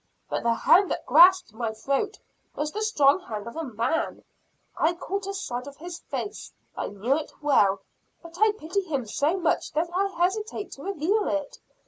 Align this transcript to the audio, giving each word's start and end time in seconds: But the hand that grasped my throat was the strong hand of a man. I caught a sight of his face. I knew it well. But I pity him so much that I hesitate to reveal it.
But 0.31 0.41
the 0.41 0.55
hand 0.55 0.89
that 0.89 1.05
grasped 1.05 1.53
my 1.53 1.73
throat 1.73 2.17
was 2.55 2.71
the 2.71 2.81
strong 2.81 3.19
hand 3.19 3.45
of 3.45 3.55
a 3.55 3.63
man. 3.63 4.23
I 4.75 4.95
caught 4.95 5.27
a 5.27 5.33
sight 5.35 5.67
of 5.67 5.77
his 5.77 5.99
face. 5.99 6.51
I 6.75 6.87
knew 6.87 7.15
it 7.17 7.31
well. 7.43 7.81
But 8.23 8.39
I 8.41 8.51
pity 8.57 8.81
him 8.81 9.05
so 9.05 9.37
much 9.37 9.71
that 9.73 9.91
I 9.93 10.07
hesitate 10.07 10.71
to 10.71 10.81
reveal 10.83 11.27
it. 11.27 11.59